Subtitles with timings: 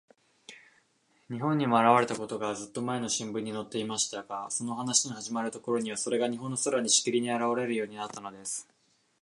[1.29, 8.67] 日本にもあらわれたことが、ずっとまえの新聞にのっていましたが、そのお話のはじまるころには、それが日本の空に、しきりにあらわれるようになったのです。